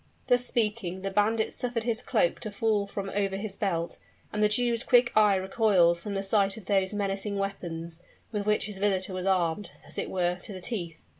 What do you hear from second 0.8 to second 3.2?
the bandit suffered his cloak to fall from